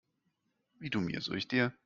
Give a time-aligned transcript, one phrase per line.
[0.79, 1.71] Wie du mir, so ich dir.